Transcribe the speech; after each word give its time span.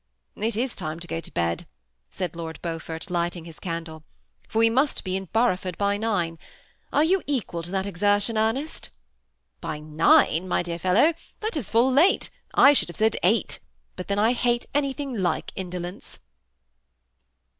*^It 0.35 0.57
is 0.59 0.75
time 0.75 0.99
to 0.99 1.05
go 1.05 1.19
to 1.19 1.31
bed," 1.31 1.67
said 2.09 2.35
Lord 2.35 2.59
Beaufort^ 2.63 3.11
lighting 3.11 3.45
his 3.45 3.59
candle, 3.59 3.99
*^ 3.99 4.03
for 4.49 4.57
we 4.57 4.67
must 4.67 5.03
be 5.03 5.15
in 5.15 5.27
Boroughford 5.27 5.77
by 5.77 5.95
nine. 5.95 6.39
Are 6.91 7.03
you 7.03 7.21
equal 7.27 7.61
to 7.61 7.69
that 7.69 7.85
exertion, 7.85 8.35
Ernest?" 8.35 8.89
^By 9.61 9.79
nine, 9.85 10.47
my 10.47 10.63
dear 10.63 10.79
fellow! 10.79 11.13
that 11.41 11.55
is 11.55 11.69
full 11.69 11.91
late. 11.93 12.31
I 12.51 12.73
should 12.73 12.89
have 12.89 12.97
said 12.97 13.15
eight; 13.21 13.59
but 13.95 14.07
then 14.07 14.17
I 14.17 14.33
hate 14.33 14.65
anything 14.73 15.17
like 15.17 15.51
indolence." 15.55 16.17